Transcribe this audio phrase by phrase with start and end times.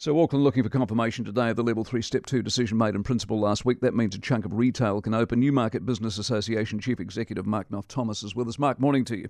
[0.00, 3.02] So Auckland looking for confirmation today of the Level 3 Step 2 decision made in
[3.02, 3.82] principle last week.
[3.82, 5.40] That means a chunk of retail can open.
[5.40, 8.58] Newmarket Business Association Chief Executive Mark Knopf-Thomas is with us.
[8.58, 9.28] Mark, morning to you.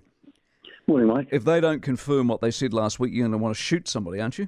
[0.87, 1.27] Morning, Mike.
[1.29, 3.89] If they don't confirm what they said last week, you're going to want to shoot
[3.89, 4.47] somebody, aren't you?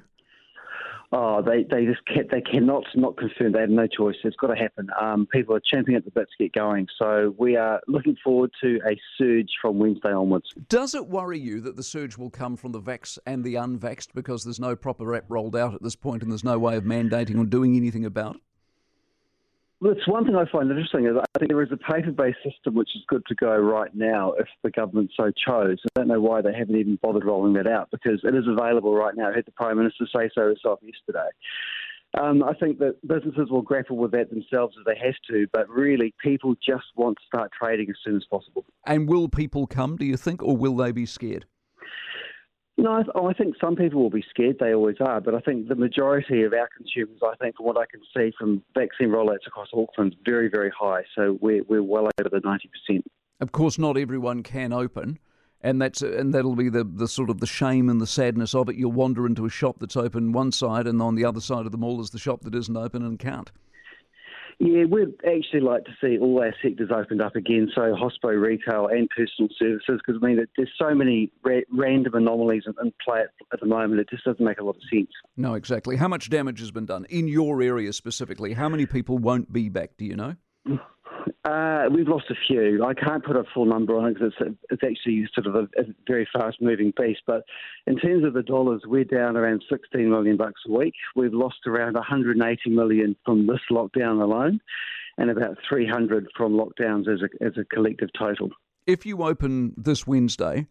[1.12, 3.52] Oh, they, they just can, they cannot not confirm.
[3.52, 4.16] They have no choice.
[4.24, 4.88] It's got to happen.
[5.00, 6.88] Um, people are champing at the bit to get going.
[6.98, 10.50] So we are looking forward to a surge from Wednesday onwards.
[10.68, 14.08] Does it worry you that the surge will come from the vax and the unvaxxed
[14.14, 16.84] because there's no proper app rolled out at this point and there's no way of
[16.84, 18.40] mandating or doing anything about it?
[19.86, 22.88] It's one thing I find interesting is I think there is a paper-based system which
[22.96, 25.78] is good to go right now if the government so chose.
[25.84, 28.94] I don't know why they haven't even bothered rolling that out because it is available
[28.94, 29.28] right now.
[29.28, 31.28] I heard the Prime Minister say so herself yesterday.
[32.18, 35.68] Um, I think that businesses will grapple with that themselves as they have to, but
[35.68, 38.64] really people just want to start trading as soon as possible.
[38.86, 41.44] And will people come, do you think, or will they be scared?
[42.84, 44.58] No, I, th- I think some people will be scared.
[44.60, 45.18] They always are.
[45.18, 48.30] But I think the majority of our consumers, I think, from what I can see
[48.38, 51.04] from vaccine rollouts across Auckland, very, very high.
[51.14, 53.02] So we're, we're well over the 90%.
[53.40, 55.18] Of course, not everyone can open.
[55.62, 58.68] And that's and that'll be the, the sort of the shame and the sadness of
[58.68, 58.76] it.
[58.76, 61.72] You'll wander into a shop that's open one side, and on the other side of
[61.72, 63.50] the mall is the shop that isn't open and can't.
[64.58, 68.86] Yeah, we'd actually like to see all our sectors opened up again, so hospital, retail,
[68.86, 73.20] and personal services, because I mean, there's so many ra- random anomalies in, in play
[73.20, 74.00] at, at, the moment.
[74.00, 75.10] It just doesn't make a lot of sense.
[75.36, 75.96] No, exactly.
[75.96, 78.52] How much damage has been done in your area specifically?
[78.52, 79.96] How many people won't be back?
[79.96, 80.36] Do you know?
[81.44, 82.82] Uh, we've lost a few.
[82.82, 85.80] I can't put a full number on it because it's, it's actually sort of a,
[85.80, 87.20] a very fast moving beast.
[87.26, 87.44] But
[87.86, 90.94] in terms of the dollars, we're down around 16 million bucks a week.
[91.14, 94.60] We've lost around 180 million from this lockdown alone,
[95.18, 98.48] and about 300 from lockdowns as a, as a collective total.
[98.86, 100.66] If you open this Wednesday,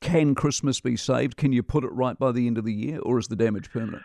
[0.00, 1.36] can Christmas be saved?
[1.36, 3.70] Can you put it right by the end of the year, or is the damage
[3.70, 4.02] permanent?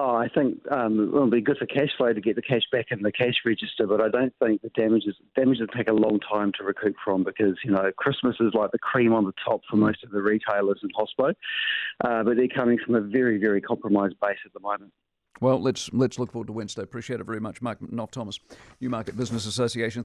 [0.00, 2.86] Oh, I think um, it'll be good for cash flow to get the cash back
[2.92, 6.52] in the cash register, but I don't think the damages damages take a long time
[6.56, 9.76] to recoup from because you know Christmas is like the cream on the top for
[9.76, 11.30] most of the retailers in hospo,
[12.04, 14.92] uh, but they're coming from a very very compromised base at the moment.
[15.40, 16.82] Well, let's let's look forward to Wednesday.
[16.82, 18.38] Appreciate it very much, Mark Knopf-Thomas,
[18.80, 20.04] Newmarket Business Association.